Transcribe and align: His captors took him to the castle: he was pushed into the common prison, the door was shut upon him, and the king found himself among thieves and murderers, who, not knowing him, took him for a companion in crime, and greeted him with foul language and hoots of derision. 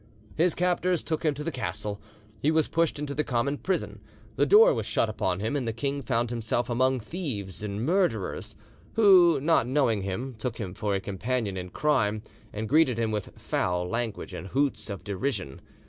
His 0.35 0.55
captors 0.55 1.03
took 1.03 1.23
him 1.23 1.35
to 1.35 1.43
the 1.43 1.51
castle: 1.51 2.01
he 2.39 2.49
was 2.49 2.67
pushed 2.67 2.97
into 2.97 3.13
the 3.13 3.23
common 3.23 3.59
prison, 3.59 3.99
the 4.35 4.47
door 4.47 4.73
was 4.73 4.87
shut 4.87 5.09
upon 5.09 5.41
him, 5.41 5.55
and 5.55 5.67
the 5.67 5.73
king 5.73 6.01
found 6.01 6.31
himself 6.31 6.71
among 6.71 6.99
thieves 6.99 7.61
and 7.61 7.85
murderers, 7.85 8.55
who, 8.93 9.39
not 9.39 9.67
knowing 9.67 10.01
him, 10.01 10.33
took 10.39 10.57
him 10.57 10.73
for 10.73 10.95
a 10.95 10.99
companion 10.99 11.55
in 11.55 11.69
crime, 11.69 12.23
and 12.51 12.67
greeted 12.67 12.97
him 12.97 13.11
with 13.11 13.37
foul 13.39 13.87
language 13.87 14.33
and 14.33 14.47
hoots 14.47 14.89
of 14.89 15.03
derision. 15.03 15.61